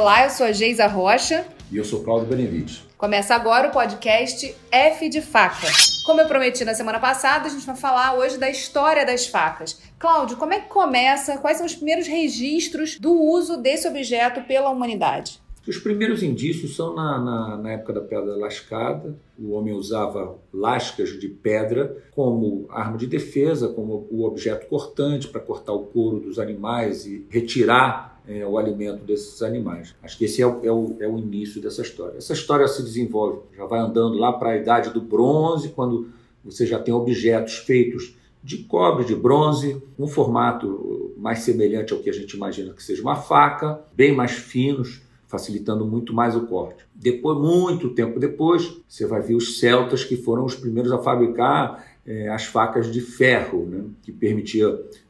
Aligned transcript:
Olá, 0.00 0.24
eu 0.24 0.30
sou 0.30 0.46
a 0.46 0.52
Geisa 0.52 0.86
Rocha. 0.86 1.46
E 1.70 1.76
eu 1.76 1.84
sou 1.84 2.02
Cláudio 2.02 2.26
Benevides. 2.26 2.82
Começa 2.96 3.34
agora 3.34 3.68
o 3.68 3.70
podcast 3.70 4.56
F 4.72 5.10
de 5.10 5.20
Faca. 5.20 5.66
Como 6.06 6.18
eu 6.22 6.26
prometi 6.26 6.64
na 6.64 6.72
semana 6.72 6.98
passada, 6.98 7.46
a 7.46 7.50
gente 7.50 7.66
vai 7.66 7.76
falar 7.76 8.14
hoje 8.14 8.38
da 8.38 8.48
história 8.48 9.04
das 9.04 9.26
facas. 9.26 9.78
Cláudio, 9.98 10.38
como 10.38 10.54
é 10.54 10.60
que 10.60 10.70
começa? 10.70 11.36
Quais 11.36 11.58
são 11.58 11.66
os 11.66 11.74
primeiros 11.74 12.06
registros 12.06 12.98
do 12.98 13.12
uso 13.12 13.58
desse 13.58 13.86
objeto 13.86 14.40
pela 14.44 14.70
humanidade? 14.70 15.38
Os 15.68 15.76
primeiros 15.76 16.22
indícios 16.22 16.74
são 16.74 16.94
na, 16.94 17.18
na, 17.18 17.56
na, 17.58 17.72
época 17.72 17.92
da 17.92 18.00
pedra 18.00 18.34
lascada. 18.36 19.14
O 19.38 19.52
homem 19.52 19.74
usava 19.74 20.38
lascas 20.50 21.10
de 21.10 21.28
pedra 21.28 21.94
como 22.12 22.66
arma 22.70 22.96
de 22.96 23.06
defesa, 23.06 23.68
como 23.68 24.08
o 24.10 24.24
objeto 24.24 24.66
cortante 24.66 25.28
para 25.28 25.42
cortar 25.42 25.74
o 25.74 25.84
couro 25.84 26.20
dos 26.20 26.38
animais 26.38 27.04
e 27.04 27.26
retirar 27.28 28.19
é, 28.30 28.46
o 28.46 28.56
alimento 28.56 29.04
desses 29.04 29.42
animais. 29.42 29.94
Acho 30.02 30.16
que 30.16 30.24
esse 30.24 30.40
é 30.40 30.46
o, 30.46 30.60
é, 30.62 30.70
o, 30.70 30.96
é 31.00 31.08
o 31.08 31.18
início 31.18 31.60
dessa 31.60 31.82
história. 31.82 32.16
Essa 32.16 32.32
história 32.32 32.68
se 32.68 32.82
desenvolve, 32.82 33.40
já 33.56 33.66
vai 33.66 33.80
andando 33.80 34.16
lá 34.16 34.32
para 34.32 34.50
a 34.50 34.56
idade 34.56 34.90
do 34.90 35.00
bronze, 35.00 35.70
quando 35.70 36.08
você 36.44 36.64
já 36.64 36.78
tem 36.78 36.94
objetos 36.94 37.58
feitos 37.58 38.14
de 38.42 38.58
cobre, 38.58 39.04
de 39.04 39.14
bronze, 39.14 39.82
um 39.98 40.06
formato 40.06 41.12
mais 41.16 41.40
semelhante 41.40 41.92
ao 41.92 41.98
que 41.98 42.08
a 42.08 42.12
gente 42.12 42.34
imagina 42.34 42.72
que 42.72 42.82
seja 42.82 43.02
uma 43.02 43.16
faca, 43.16 43.80
bem 43.94 44.14
mais 44.14 44.32
finos, 44.32 45.02
facilitando 45.26 45.84
muito 45.84 46.14
mais 46.14 46.34
o 46.34 46.46
corte. 46.46 46.84
Depois, 46.94 47.38
muito 47.38 47.90
tempo 47.90 48.18
depois, 48.18 48.76
você 48.88 49.06
vai 49.06 49.20
ver 49.20 49.34
os 49.34 49.58
celtas 49.58 50.02
que 50.02 50.16
foram 50.16 50.44
os 50.44 50.54
primeiros 50.54 50.90
a 50.90 50.98
fabricar 50.98 51.84
é, 52.06 52.28
as 52.28 52.44
facas 52.44 52.90
de 52.90 53.00
ferro, 53.00 53.66
né, 53.66 53.84
que 54.02 54.12
permitia 54.12 54.66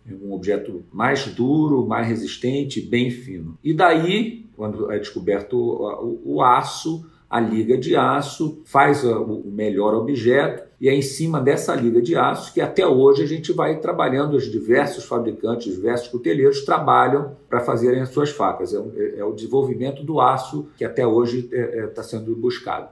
é, 0.07 0.15
um 0.23 0.33
objeto 0.33 0.85
mais 0.93 1.27
duro, 1.27 1.87
mais 1.87 2.07
resistente, 2.07 2.81
bem 2.81 3.11
fino. 3.11 3.59
E 3.63 3.73
daí, 3.73 4.47
quando 4.57 4.91
é 4.91 4.99
descoberto 4.99 5.55
o, 5.55 6.21
o, 6.25 6.37
o 6.37 6.43
aço, 6.43 7.05
a 7.31 7.39
liga 7.39 7.79
de 7.79 7.95
aço 7.95 8.61
faz 8.65 9.05
o 9.05 9.45
melhor 9.47 9.95
objeto 9.95 10.65
e 10.81 10.89
é 10.89 10.95
em 10.95 11.01
cima 11.03 11.41
dessa 11.41 11.77
liga 11.77 12.03
de 12.03 12.17
aço 12.17 12.53
que 12.53 12.61
até 12.61 12.85
hoje 12.85 13.23
a 13.23 13.27
gente 13.27 13.53
vai 13.53 13.79
trabalhando, 13.79 14.35
os 14.35 14.51
diversos 14.51 15.05
fabricantes, 15.05 15.73
diversos 15.73 16.09
cuteleiros 16.09 16.65
trabalham 16.65 17.37
para 17.49 17.61
fazerem 17.61 18.01
as 18.01 18.09
suas 18.09 18.31
facas. 18.31 18.75
É, 18.75 19.19
é, 19.19 19.25
o 19.25 19.33
desenvolvimento 19.33 20.03
do 20.03 20.21
aço 20.21 20.67
que 20.77 20.85
até 20.85 21.07
hoje 21.07 21.41
está 21.41 21.57
é, 21.57 21.79
é, 21.79 21.87
tá 21.87 22.03
sendo 22.03 22.35
buscado. 22.35 22.89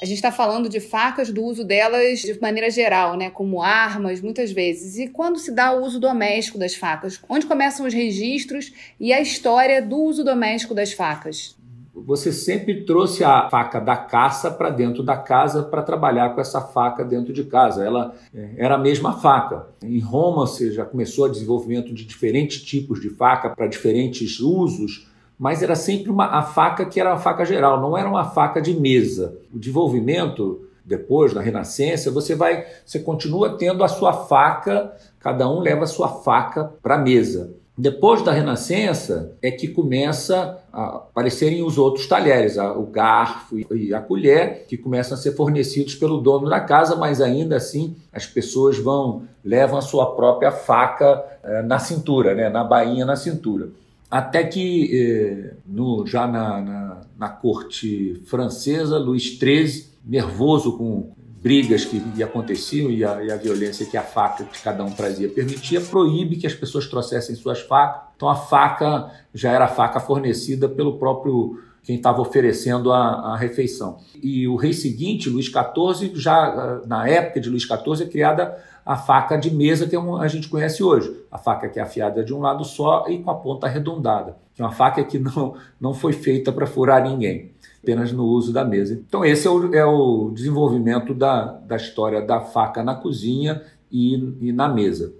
A 0.00 0.06
gente 0.06 0.16
está 0.16 0.32
falando 0.32 0.68
de 0.68 0.80
facas, 0.80 1.30
do 1.30 1.44
uso 1.44 1.62
delas 1.62 2.20
de 2.20 2.40
maneira 2.40 2.70
geral, 2.70 3.16
né, 3.16 3.28
como 3.28 3.62
armas, 3.62 4.20
muitas 4.20 4.50
vezes. 4.50 4.98
E 4.98 5.08
quando 5.08 5.38
se 5.38 5.52
dá 5.52 5.72
o 5.72 5.84
uso 5.84 6.00
doméstico 6.00 6.58
das 6.58 6.74
facas? 6.74 7.20
Onde 7.28 7.44
começam 7.44 7.86
os 7.86 7.92
registros 7.92 8.72
e 8.98 9.12
a 9.12 9.20
história 9.20 9.82
do 9.82 9.98
uso 9.98 10.24
doméstico 10.24 10.74
das 10.74 10.92
facas? 10.92 11.54
você 11.94 12.32
sempre 12.32 12.84
trouxe 12.84 13.22
a 13.24 13.48
faca 13.50 13.80
da 13.80 13.96
caça 13.96 14.50
para 14.50 14.70
dentro 14.70 15.02
da 15.02 15.16
casa 15.16 15.62
para 15.62 15.82
trabalhar 15.82 16.30
com 16.30 16.40
essa 16.40 16.60
faca 16.60 17.04
dentro 17.04 17.32
de 17.32 17.44
casa. 17.44 17.84
Ela 17.84 18.14
é, 18.34 18.54
era 18.56 18.76
a 18.76 18.78
mesma 18.78 19.12
faca. 19.12 19.66
Em 19.82 19.98
Roma, 19.98 20.46
você 20.46 20.72
já 20.72 20.84
começou 20.84 21.26
o 21.26 21.28
desenvolvimento 21.28 21.92
de 21.92 22.04
diferentes 22.04 22.62
tipos 22.62 23.00
de 23.00 23.10
faca 23.10 23.50
para 23.50 23.66
diferentes 23.66 24.40
usos, 24.40 25.09
mas 25.40 25.62
era 25.62 25.74
sempre 25.74 26.10
uma, 26.10 26.26
a 26.26 26.42
faca 26.42 26.84
que 26.84 27.00
era 27.00 27.08
uma 27.08 27.18
faca 27.18 27.46
geral, 27.46 27.80
não 27.80 27.96
era 27.96 28.06
uma 28.06 28.26
faca 28.26 28.60
de 28.60 28.78
mesa. 28.78 29.38
O 29.50 29.58
desenvolvimento 29.58 30.68
depois 30.84 31.32
da 31.32 31.40
Renascença, 31.40 32.10
você 32.10 32.34
vai, 32.34 32.66
você 32.84 32.98
continua 32.98 33.56
tendo 33.56 33.82
a 33.82 33.88
sua 33.88 34.12
faca, 34.12 34.92
cada 35.18 35.48
um 35.48 35.60
leva 35.60 35.84
a 35.84 35.86
sua 35.86 36.08
faca 36.08 36.70
para 36.82 36.96
a 36.96 36.98
mesa. 36.98 37.54
Depois 37.78 38.22
da 38.22 38.32
Renascença 38.32 39.32
é 39.40 39.50
que 39.50 39.66
começa 39.66 40.58
a 40.70 40.96
aparecerem 40.96 41.62
os 41.62 41.78
outros 41.78 42.06
talheres, 42.06 42.58
o 42.58 42.82
garfo 42.82 43.56
e 43.74 43.94
a 43.94 44.00
colher, 44.00 44.66
que 44.68 44.76
começam 44.76 45.16
a 45.16 45.18
ser 45.18 45.32
fornecidos 45.32 45.94
pelo 45.94 46.20
dono 46.20 46.50
da 46.50 46.60
casa, 46.60 46.96
mas 46.96 47.18
ainda 47.18 47.56
assim 47.56 47.96
as 48.12 48.26
pessoas 48.26 48.78
vão 48.78 49.22
levam 49.42 49.78
a 49.78 49.82
sua 49.82 50.14
própria 50.14 50.52
faca 50.52 51.24
eh, 51.42 51.62
na 51.62 51.78
cintura, 51.78 52.34
né, 52.34 52.50
na 52.50 52.62
bainha 52.62 53.06
na 53.06 53.16
cintura. 53.16 53.70
Até 54.10 54.44
que 54.44 54.90
eh, 54.92 55.54
no, 55.66 56.04
já 56.06 56.26
na, 56.26 56.60
na, 56.60 57.00
na 57.16 57.28
corte 57.28 58.20
francesa, 58.26 58.98
Luís 58.98 59.38
XIII, 59.38 59.86
nervoso 60.04 60.76
com 60.76 61.12
brigas 61.40 61.84
que 61.84 62.22
aconteciam 62.22 62.90
e 62.90 63.04
a, 63.04 63.22
e 63.22 63.30
a, 63.30 63.36
violência 63.36 63.86
que 63.86 63.96
a 63.96 64.02
faca 64.02 64.44
que 64.44 64.62
cada 64.62 64.84
um 64.84 64.90
trazia 64.90 65.28
permitia, 65.28 65.80
proíbe 65.80 66.36
que 66.36 66.46
as 66.46 66.54
pessoas 66.54 66.86
trouxessem 66.86 67.34
suas 67.34 67.60
facas. 67.60 68.02
Então 68.16 68.28
a 68.28 68.36
faca 68.36 69.10
já 69.32 69.50
era 69.50 69.64
a 69.64 69.68
faca 69.68 70.00
fornecida 70.00 70.68
pelo 70.68 70.98
próprio 70.98 71.58
quem 71.82 71.96
estava 71.96 72.20
oferecendo 72.20 72.92
a, 72.92 73.32
a, 73.32 73.36
refeição. 73.36 73.98
E 74.22 74.46
o 74.46 74.56
rei 74.56 74.72
seguinte, 74.72 75.30
Luís 75.30 75.46
XIV, 75.46 76.12
já 76.14 76.80
na 76.86 77.08
época 77.08 77.40
de 77.40 77.48
Luís 77.48 77.62
XIV, 77.62 78.04
é 78.04 78.06
criada 78.06 78.58
a 78.84 78.96
faca 78.96 79.36
de 79.36 79.50
mesa 79.50 79.86
que 79.86 79.96
é 79.96 79.98
a 79.98 80.28
gente 80.28 80.48
conhece 80.48 80.82
hoje. 80.82 81.14
A 81.30 81.38
faca 81.38 81.68
que 81.68 81.78
é 81.78 81.82
afiada 81.82 82.24
de 82.24 82.34
um 82.34 82.40
lado 82.40 82.64
só 82.64 83.06
e 83.08 83.18
com 83.18 83.30
a 83.30 83.34
ponta 83.34 83.66
arredondada, 83.66 84.36
que 84.54 84.62
é 84.62 84.64
uma 84.64 84.72
faca 84.72 85.02
que 85.04 85.18
não, 85.18 85.54
não 85.80 85.94
foi 85.94 86.12
feita 86.12 86.52
para 86.52 86.66
furar 86.66 87.02
ninguém 87.02 87.52
apenas 87.82 88.12
no 88.12 88.24
uso 88.24 88.52
da 88.52 88.64
mesa. 88.64 88.94
Então, 88.94 89.24
esse 89.24 89.46
é 89.46 89.50
o, 89.50 89.74
é 89.74 89.84
o 89.84 90.30
desenvolvimento 90.34 91.14
da, 91.14 91.44
da 91.44 91.76
história 91.76 92.20
da 92.20 92.40
faca 92.40 92.82
na 92.82 92.94
cozinha 92.94 93.62
e, 93.90 94.14
e 94.40 94.52
na 94.52 94.68
mesa. 94.68 95.14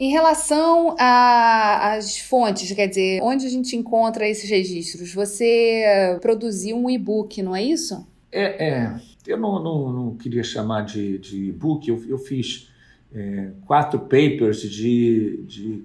Em 0.00 0.10
relação 0.10 0.96
às 0.98 2.18
fontes, 2.20 2.72
quer 2.72 2.86
dizer, 2.86 3.20
onde 3.22 3.44
a 3.44 3.50
gente 3.50 3.76
encontra 3.76 4.26
esses 4.26 4.48
registros? 4.48 5.12
Você 5.12 5.82
eh, 5.84 6.18
produziu 6.22 6.78
um 6.78 6.88
e-book, 6.88 7.42
não 7.42 7.54
é 7.54 7.62
isso? 7.62 8.06
É, 8.32 8.66
é. 8.66 9.00
eu 9.26 9.36
não, 9.36 9.62
não, 9.62 9.92
não, 9.92 10.16
queria 10.16 10.42
chamar 10.42 10.86
de, 10.86 11.18
de 11.18 11.50
e-book, 11.50 11.86
eu, 11.86 12.02
eu 12.08 12.16
fiz 12.16 12.70
é, 13.14 13.50
quatro 13.66 13.98
papers 14.00 14.62
de, 14.62 15.44
de 15.46 15.84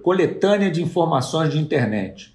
coletânea 0.00 0.70
de 0.70 0.80
informações 0.80 1.52
de 1.52 1.58
internet. 1.58 2.32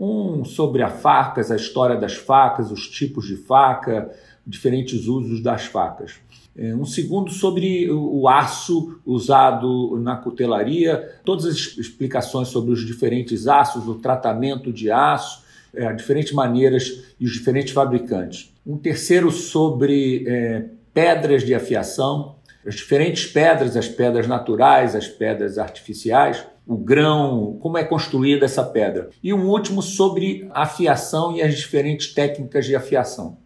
Um 0.00 0.46
sobre 0.46 0.82
as 0.82 0.98
facas, 1.02 1.50
a 1.50 1.56
história 1.56 1.96
das 1.96 2.14
facas, 2.14 2.72
os 2.72 2.88
tipos 2.88 3.26
de 3.26 3.36
faca, 3.36 4.10
diferentes 4.46 5.06
usos 5.06 5.42
das 5.42 5.64
facas. 5.64 6.14
É, 6.56 6.74
um 6.74 6.84
segundo 6.84 7.30
sobre 7.30 7.90
o 7.90 8.28
aço 8.28 9.00
usado 9.06 9.98
na 10.00 10.16
cutelaria, 10.16 11.18
todas 11.24 11.46
as 11.46 11.56
explicações 11.78 12.48
sobre 12.48 12.72
os 12.72 12.84
diferentes 12.84 13.46
aços, 13.46 13.88
o 13.88 13.94
tratamento 13.94 14.70
de 14.72 14.90
aço, 14.90 15.42
é, 15.74 15.90
diferentes 15.94 16.32
maneiras 16.32 17.04
e 17.18 17.24
os 17.24 17.32
diferentes 17.32 17.72
fabricantes. 17.72 18.52
Um 18.66 18.76
terceiro 18.76 19.30
sobre 19.30 20.24
é, 20.28 20.66
pedras 20.92 21.42
de 21.42 21.54
afiação, 21.54 22.36
as 22.66 22.74
diferentes 22.74 23.26
pedras, 23.26 23.76
as 23.76 23.88
pedras 23.88 24.26
naturais, 24.28 24.94
as 24.94 25.08
pedras 25.08 25.58
artificiais, 25.58 26.44
o 26.66 26.76
grão, 26.76 27.58
como 27.60 27.76
é 27.76 27.82
construída 27.82 28.44
essa 28.44 28.62
pedra. 28.62 29.08
E 29.22 29.32
um 29.32 29.48
último 29.48 29.82
sobre 29.82 30.48
afiação 30.52 31.34
e 31.34 31.42
as 31.42 31.56
diferentes 31.56 32.12
técnicas 32.14 32.66
de 32.66 32.76
afiação. 32.76 33.38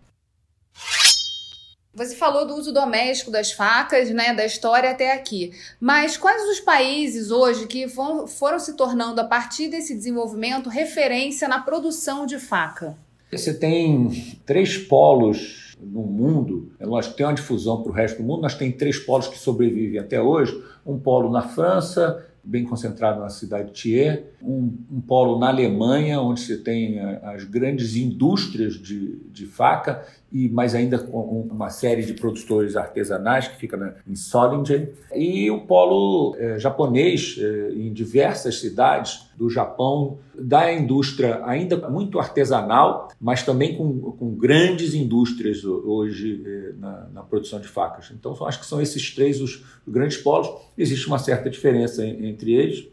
Você 1.97 2.15
falou 2.15 2.47
do 2.47 2.55
uso 2.55 2.75
doméstico 2.75 3.31
das 3.31 3.53
facas, 3.53 4.11
né, 4.11 4.35
da 4.35 4.45
história 4.45 4.91
até 4.91 5.15
aqui. 5.15 5.53
Mas 5.81 6.19
quais 6.19 6.43
os 6.51 6.61
países 6.61 7.31
hoje 7.31 7.67
que 7.67 7.87
vão, 7.87 8.27
foram 8.27 8.59
se 8.59 8.77
tornando, 8.77 9.19
a 9.19 9.25
partir 9.25 9.69
desse 9.69 9.95
desenvolvimento, 9.95 10.69
referência 10.69 11.49
na 11.49 11.59
produção 11.59 12.27
de 12.27 12.39
faca? 12.39 12.99
Você 13.33 13.55
tem 13.55 14.39
três 14.45 14.77
polos 14.77 15.75
no 15.81 16.03
mundo, 16.03 16.71
é 16.79 16.85
lógico 16.85 17.15
que 17.15 17.19
tem 17.19 17.27
uma 17.27 17.33
difusão 17.33 17.83
para 17.83 17.91
o 17.91 17.95
resto 17.95 18.19
do 18.19 18.25
mundo, 18.25 18.43
nós 18.43 18.55
tem 18.55 18.71
três 18.71 18.99
polos 18.99 19.27
que 19.27 19.39
sobrevivem 19.39 19.99
até 19.99 20.21
hoje. 20.21 20.63
Um 20.85 20.99
polo 20.99 21.31
na 21.31 21.43
França, 21.49 22.27
bem 22.47 22.65
concentrado 22.65 23.21
na 23.21 23.29
cidade 23.29 23.73
de 23.73 23.83
Thiers, 23.83 24.21
um, 24.41 24.73
um, 24.93 25.01
polo 25.01 25.39
na 25.39 25.49
Alemanha, 25.49 26.21
onde 26.21 26.41
você 26.41 26.57
tem 26.57 26.99
eh, 26.99 27.21
as 27.25 27.43
grandes 27.43 27.97
indústrias 27.97 28.75
de, 28.75 29.17
de 29.33 29.47
faca, 29.47 30.07
e 30.33 30.49
mais 30.49 30.75
ainda 30.75 30.99
com 30.99 31.43
uma 31.51 31.71
série 31.71 32.05
de 32.05 32.15
produtores 32.15 32.77
artesanais 32.77 33.49
que 33.49 33.57
fica 33.57 33.77
na, 33.77 33.95
em 34.07 34.15
Solingen, 34.15 34.89
e 35.15 35.51
o 35.51 35.61
polo 35.61 36.37
é, 36.39 36.59
japonês 36.59 37.37
é, 37.39 37.73
em 37.73 37.93
diversas 37.93 38.61
cidades 38.61 39.27
do 39.37 39.49
Japão, 39.49 40.19
da 40.35 40.73
indústria 40.73 41.43
ainda 41.45 41.77
muito 41.89 42.19
artesanal, 42.19 43.09
mas 43.21 43.43
também 43.43 43.77
com, 43.77 44.13
com 44.13 44.35
grandes 44.35 44.95
indústrias 44.95 45.65
hoje 45.65 46.43
é, 46.45 46.73
na, 46.79 47.09
na, 47.13 47.23
produção 47.23 47.61
de 47.61 47.69
facas. 47.69 48.11
Então, 48.13 48.37
acho 48.47 48.61
que 48.61 48.67
são 48.67 48.81
esses 48.81 49.15
três 49.15 49.41
os, 49.41 49.65
grandes 49.87 50.17
polos. 50.17 50.49
Existe 50.77 51.07
uma 51.07 51.19
certa 51.19 51.49
diferença 51.49 52.05
entre 52.05 52.53
eles. 52.53 52.89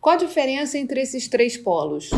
Qual 0.00 0.14
a 0.14 0.18
diferença 0.18 0.78
entre 0.78 1.00
esses 1.00 1.28
três 1.28 1.56
polos? 1.56 2.10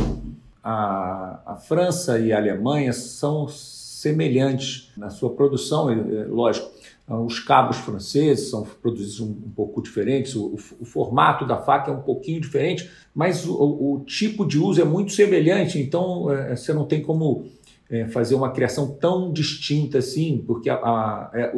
A, 0.62 1.40
a 1.46 1.56
França 1.56 2.18
e 2.18 2.32
a 2.32 2.38
Alemanha 2.38 2.92
são 2.92 3.48
semelhantes 3.48 4.90
na 4.96 5.10
sua 5.10 5.30
produção, 5.30 5.90
é, 5.90 6.24
lógico. 6.26 6.70
os 7.08 7.38
cabos 7.40 7.78
franceses 7.78 8.48
são 8.48 8.62
produzidos 8.62 9.20
um, 9.20 9.30
um 9.30 9.50
pouco 9.54 9.82
diferentes, 9.82 10.34
o, 10.34 10.56
o, 10.80 10.84
formato 10.84 11.46
da 11.46 11.58
faca 11.58 11.90
é 11.90 11.94
um 11.94 12.02
pouquinho 12.02 12.40
diferente, 12.40 12.90
mas 13.14 13.46
o, 13.46 13.54
o 13.54 14.04
tipo 14.06 14.46
de 14.46 14.58
uso 14.58 14.80
é 14.80 14.84
muito 14.84 15.12
semelhante, 15.12 15.78
então 15.78 16.32
é, 16.32 16.56
você 16.56 16.72
não 16.72 16.84
tem 16.84 17.02
como 17.02 17.46
é, 17.90 18.06
fazer 18.06 18.34
uma 18.34 18.52
criação 18.52 18.94
tão 18.94 19.32
distinta 19.32 19.98
assim, 19.98 20.42
porque 20.46 20.70
a, 20.70 20.76
a, 20.76 21.30
é, 21.34 21.52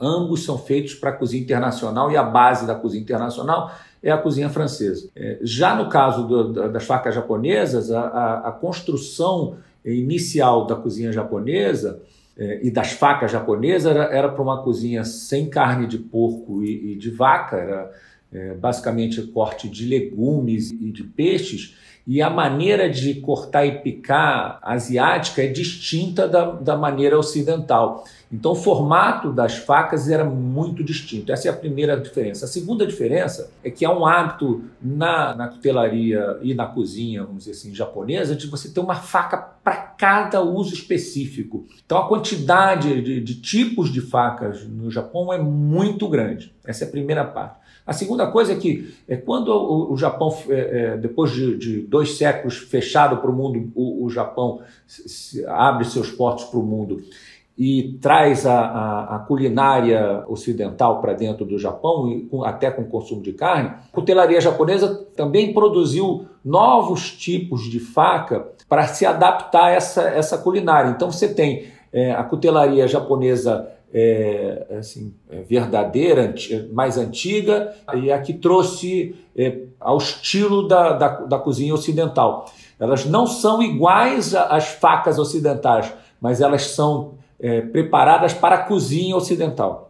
ambos 0.00 0.44
são 0.44 0.58
feitos 0.58 0.94
para 0.94 1.10
a 1.10 1.12
cozinha 1.12 1.42
internacional 1.42 2.10
e 2.10 2.16
a 2.16 2.22
base 2.22 2.66
da 2.66 2.74
cozinha 2.74 3.02
internacional 3.02 3.72
é 4.02 4.10
a 4.10 4.18
cozinha 4.18 4.48
francesa. 4.48 5.10
É, 5.14 5.38
já 5.42 5.74
no 5.74 5.88
caso 5.88 6.26
do, 6.26 6.70
das 6.70 6.84
facas 6.84 7.14
japonesas, 7.14 7.90
a, 7.90 8.48
a 8.48 8.52
construção 8.52 9.56
inicial 9.84 10.66
da 10.66 10.76
cozinha 10.76 11.12
japonesa 11.12 12.00
é, 12.36 12.60
e 12.62 12.70
das 12.70 12.92
facas 12.92 13.32
japonesas 13.32 13.96
era, 13.96 14.28
para 14.28 14.42
uma 14.42 14.62
cozinha 14.62 15.04
sem 15.04 15.48
carne 15.48 15.86
de 15.86 15.98
porco 15.98 16.62
e, 16.62 16.92
e 16.92 16.96
de 16.96 17.10
vaca, 17.10 17.56
era 17.56 17.90
é, 18.32 18.54
basicamente 18.54 19.22
corte 19.22 19.68
de 19.68 19.86
legumes 19.86 20.70
e 20.70 20.90
de 20.90 21.04
peixes, 21.04 21.74
e 22.06 22.22
a 22.22 22.30
maneira 22.30 22.88
de 22.88 23.16
cortar 23.16 23.66
e 23.66 23.82
picar 23.82 24.58
asiática 24.62 25.42
é 25.42 25.46
distinta 25.46 26.26
da, 26.26 26.52
da 26.52 26.74
maneira 26.74 27.18
ocidental. 27.18 28.02
Então, 28.32 28.52
o 28.52 28.54
formato 28.54 29.30
das 29.30 29.58
facas 29.58 30.08
era 30.08 30.24
muito 30.24 30.82
distinto. 30.82 31.30
Essa 31.30 31.48
é 31.48 31.50
a 31.50 31.54
primeira 31.54 32.00
diferença. 32.00 32.46
A 32.46 32.48
segunda 32.48 32.86
diferença 32.86 33.50
é 33.62 33.70
que 33.70 33.84
há 33.84 33.90
um 33.90 34.06
hábito 34.06 34.64
na, 34.80 35.34
na 35.34 35.48
cutelaria 35.48 36.38
e 36.40 36.54
na 36.54 36.64
cozinha, 36.64 37.24
vamos 37.24 37.44
dizer 37.44 37.50
assim, 37.50 37.74
japonesa, 37.74 38.34
de 38.34 38.46
você 38.46 38.70
ter 38.70 38.80
uma 38.80 38.94
faca 38.94 39.36
para 39.36 39.76
cada 39.76 40.40
uso 40.40 40.72
específico. 40.72 41.66
Então, 41.84 41.98
a 41.98 42.08
quantidade 42.08 43.02
de, 43.02 43.20
de 43.20 43.34
tipos 43.34 43.92
de 43.92 44.00
facas 44.00 44.66
no 44.66 44.90
Japão 44.90 45.30
é 45.30 45.38
muito 45.38 46.08
grande. 46.08 46.54
Essa 46.64 46.84
é 46.84 46.88
a 46.88 46.90
primeira 46.90 47.24
parte. 47.24 47.67
A 47.88 47.94
segunda 47.94 48.26
coisa 48.26 48.52
é 48.52 48.56
que 48.56 48.94
é, 49.08 49.16
quando 49.16 49.48
o, 49.48 49.94
o 49.94 49.96
Japão, 49.96 50.28
é, 50.50 50.52
é, 50.92 50.96
depois 50.98 51.32
de, 51.32 51.56
de, 51.56 51.80
dois 51.80 52.18
séculos 52.18 52.58
fechado 52.58 53.16
para 53.16 53.30
o 53.30 53.32
mundo, 53.34 53.72
o, 53.74 54.10
Japão 54.10 54.60
se, 54.86 55.08
se 55.08 55.46
abre 55.46 55.86
seus 55.86 56.10
portos 56.10 56.44
para 56.44 56.60
o 56.60 56.62
mundo 56.62 57.00
e 57.56 57.98
traz 57.98 58.44
a, 58.46 58.60
a, 58.60 59.16
a 59.16 59.18
culinária 59.20 60.22
ocidental 60.28 61.00
para 61.00 61.14
dentro 61.14 61.46
do 61.46 61.58
Japão, 61.58 62.12
e 62.12 62.26
com, 62.26 62.44
até 62.44 62.70
com 62.70 62.84
consumo 62.84 63.22
de 63.22 63.32
carne, 63.32 63.70
a 63.70 63.90
cutelaria 63.90 64.38
japonesa 64.38 64.94
também 65.16 65.54
produziu 65.54 66.26
novos 66.44 67.10
tipos 67.10 67.62
de 67.70 67.80
faca 67.80 68.48
para 68.68 68.86
se 68.86 69.06
adaptar 69.06 69.64
a 69.64 69.70
essa, 69.70 70.02
essa 70.02 70.36
culinária. 70.36 70.90
Então 70.90 71.10
você 71.10 71.26
tem 71.26 71.77
é, 71.92 72.12
a 72.12 72.22
cutelaria 72.22 72.86
japonesa 72.86 73.68
é, 73.92 74.66
assim, 74.78 75.14
é 75.30 75.40
verdadeira, 75.40 76.34
mais 76.72 76.98
antiga, 76.98 77.74
e 77.96 78.12
a 78.12 78.20
que 78.20 78.34
trouxe 78.34 79.16
é, 79.36 79.60
ao 79.80 79.96
estilo 79.96 80.68
da, 80.68 80.92
da, 80.92 81.08
da, 81.20 81.38
cozinha 81.38 81.74
ocidental. 81.74 82.50
Elas 82.78 83.06
não 83.06 83.26
são 83.26 83.62
iguais 83.62 84.34
às 84.34 84.68
facas 84.68 85.18
ocidentais, 85.18 85.92
mas 86.20 86.40
elas 86.40 86.66
são 86.66 87.14
é, 87.40 87.60
preparadas 87.60 88.34
para 88.34 88.56
a 88.56 88.64
cozinha 88.64 89.16
ocidental. 89.16 89.87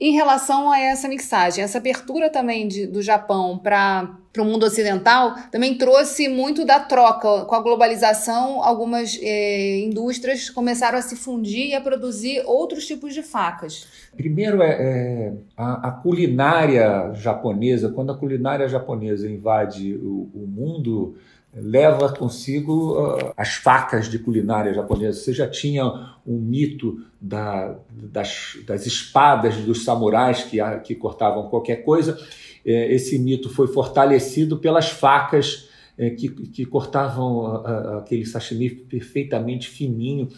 Em 0.00 0.12
relação 0.12 0.72
a 0.72 0.80
essa 0.80 1.06
mixagem, 1.06 1.62
essa 1.62 1.76
abertura 1.76 2.30
também 2.30 2.66
de, 2.66 2.86
do 2.86 3.02
Japão 3.02 3.58
para 3.58 4.16
o 4.38 4.44
mundo 4.46 4.64
ocidental 4.64 5.34
também 5.52 5.76
trouxe 5.76 6.26
muito 6.26 6.64
da 6.64 6.80
troca. 6.80 7.44
Com 7.44 7.54
a 7.54 7.60
globalização, 7.60 8.64
algumas 8.64 9.18
eh, 9.20 9.80
indústrias 9.80 10.48
começaram 10.48 10.96
a 10.96 11.02
se 11.02 11.16
fundir 11.16 11.66
e 11.66 11.74
a 11.74 11.82
produzir 11.82 12.42
outros 12.46 12.86
tipos 12.86 13.12
de 13.12 13.22
facas. 13.22 13.86
Primeiro 14.16 14.62
é, 14.62 14.70
é 14.70 15.32
a, 15.54 15.88
a, 15.88 15.90
culinária 15.90 17.12
japonesa. 17.12 17.90
Quando 17.90 18.10
a 18.10 18.16
culinária 18.16 18.66
japonesa 18.68 19.28
invade 19.28 19.96
o, 19.96 20.30
o 20.34 20.46
mundo, 20.46 21.14
leva 21.54 22.12
consigo 22.12 23.00
uh, 23.00 23.32
as 23.36 23.54
facas 23.54 24.08
de 24.08 24.18
culinária 24.18 24.72
japonesa. 24.72 25.18
Você 25.18 25.32
já 25.32 25.48
tinha 25.48 25.84
um 26.26 26.38
mito 26.38 27.04
da, 27.20 27.76
das, 27.90 28.56
das, 28.66 28.86
espadas 28.86 29.56
dos 29.56 29.84
samurais 29.84 30.44
que, 30.44 30.58
que 30.84 30.94
cortavam 30.94 31.48
qualquer 31.48 31.84
coisa. 31.84 32.16
É, 32.64 32.94
esse 32.94 33.18
mito 33.18 33.48
foi 33.48 33.66
fortalecido 33.66 34.58
pelas 34.58 34.90
facas 34.90 35.68
é, 35.98 36.10
que, 36.10 36.28
que, 36.28 36.64
cortavam 36.64 37.62
uh, 37.62 37.98
aquele 37.98 38.24
sashimi 38.24 38.70
perfeitamente 38.70 39.68
fininho. 39.68 40.28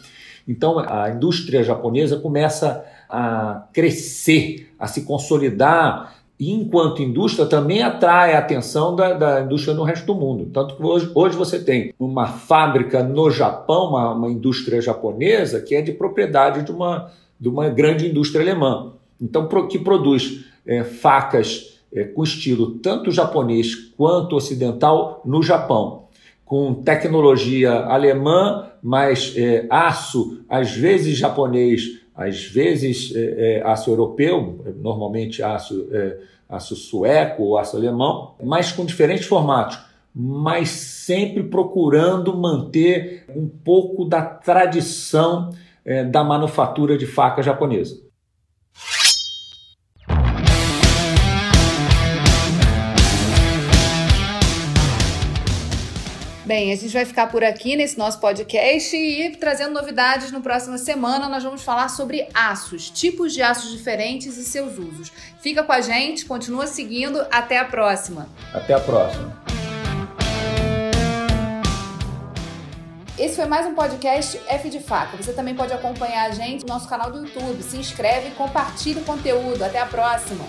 Então 0.49 0.79
a 0.79 1.11
indústria 1.11 1.63
japonesa 1.63 2.19
começa 2.19 2.85
a 3.09 3.69
crescer, 3.73 4.73
a 4.79 4.87
se 4.87 5.03
consolidar 5.03 6.22
e, 6.43 6.51
enquanto 6.51 7.01
indústria, 7.01 7.47
também 7.47 7.83
atrai 7.83 8.35
a 8.35 8.41
atenção 8.41 8.97
da, 8.97 9.13
da, 9.13 9.43
indústria 9.43 9.75
no 9.75 9.85
resto 9.85 10.07
do 10.07 10.15
mundo. 10.17 10.51
Tanto 10.53 10.75
que 10.75 10.83
hoje, 10.83 11.09
hoje 11.15 11.37
você 11.37 11.61
tem 11.61 11.95
uma 11.97 12.27
fábrica 12.27 13.01
no 13.01 13.31
Japão, 13.31 13.91
uma, 13.91 14.13
uma, 14.13 14.29
indústria 14.29 14.83
japonesa, 14.83 15.61
que 15.61 15.73
é 15.77 15.81
de 15.81 15.93
propriedade 15.93 16.65
de 16.65 16.73
uma, 16.73 17.13
de 17.39 17.49
uma 17.49 17.69
grande 17.69 18.09
indústria 18.09 18.43
alemã. 18.43 18.93
Então, 19.21 19.47
pro, 19.47 19.69
que 19.69 19.79
produz 19.79 20.45
é, 20.67 20.83
facas 20.83 21.81
é, 21.95 22.03
com 22.03 22.25
estilo 22.25 22.73
tanto 22.81 23.13
japonês 23.13 23.77
quanto 23.97 24.35
ocidental 24.35 25.23
no 25.25 25.45
Japão. 25.45 26.07
Com 26.45 26.75
tecnologia 26.75 27.73
alemã, 27.85 28.67
mas 28.83 29.33
é, 29.37 29.65
aço, 29.71 30.41
às 30.49 30.73
vezes 30.73 31.17
japonês, 31.17 32.02
às 32.15 32.45
vezes 32.45 33.13
é, 33.15 33.59
é, 33.59 33.63
aço 33.65 33.91
europeu, 33.91 34.61
normalmente 34.77 35.43
aço 35.43 35.89
é, 35.93 36.19
aço 36.49 36.77
sueco 36.77 37.43
ou 37.43 37.59
aço 37.59 37.77
alemão, 37.77 38.35
mas 38.43 38.71
com 38.71 38.85
diferentes 38.85 39.27
formatos, 39.27 39.79
mas 40.15 40.69
sempre 40.69 41.43
procurando 41.43 42.37
manter 42.37 43.25
um 43.35 43.49
pouco 43.49 44.05
da 44.05 44.21
tradição 44.23 45.51
é, 45.83 46.05
da 46.05 46.23
manufatura 46.23 46.99
de 46.99 47.07
faca 47.07 47.43
japonesa. 47.43 48.12
Bem, 56.45 56.73
a 56.73 56.77
gente 56.77 56.93
vai 56.93 57.05
ficar 57.05 57.29
por 57.29 57.45
aqui 57.45 57.77
nesse 57.77 57.97
nosso 57.97 58.19
podcast 58.19 58.97
e 58.97 59.31
trazendo 59.37 59.73
novidades 59.73 60.33
no 60.33 60.41
próxima 60.41 60.77
semana. 60.77 61.29
Nós 61.29 61.45
vamos 61.45 61.63
falar 61.63 61.89
sobre 61.89 62.27
aços, 62.35 62.91
tipos 62.91 63.33
de 63.33 63.41
aços 63.41 63.71
diferentes 63.71 64.37
e 64.37 64.45
seus 64.45 64.77
usos. 64.77 65.13
Fica 65.41 65.63
com 65.63 65.71
a 65.71 65.81
gente, 65.81 66.25
continua 66.25 66.67
seguindo. 66.67 67.25
Até 67.31 67.59
a 67.59 67.65
próxima. 67.65 68.29
Até 68.53 68.75
a 68.75 68.81
próxima. 68.81 69.41
Esse 73.17 73.37
foi 73.37 73.47
mais 73.47 73.65
um 73.65 73.75
podcast 73.75 74.41
F 74.49 74.69
de 74.69 74.81
Faca. 74.81 75.17
Você 75.17 75.33
também 75.33 75.55
pode 75.55 75.73
acompanhar 75.73 76.29
a 76.29 76.31
gente 76.33 76.63
no 76.63 76.75
nosso 76.75 76.89
canal 76.89 77.09
do 77.09 77.25
YouTube. 77.25 77.63
Se 77.63 77.77
inscreve 77.77 78.29
e 78.29 78.31
compartilha 78.33 79.01
o 79.01 79.05
conteúdo. 79.05 79.63
Até 79.63 79.79
a 79.79 79.87
próxima. 79.87 80.45